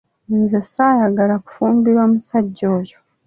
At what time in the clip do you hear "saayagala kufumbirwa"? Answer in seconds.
0.71-2.03